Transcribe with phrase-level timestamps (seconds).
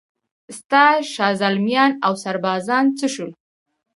[0.57, 3.31] ستا شازلمیان اوسربازان څه شول؟